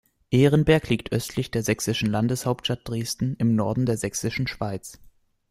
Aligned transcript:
Ehrenberg 0.31 0.89
liegt 0.89 1.11
östlich 1.11 1.51
der 1.51 1.61
sächsischen 1.61 2.09
Landeshauptstadt 2.09 2.89
Dresden 2.89 3.35
im 3.37 3.55
Norden 3.55 3.85
der 3.85 3.97
Sächsischen 3.97 4.47
Schweiz. 4.47 4.97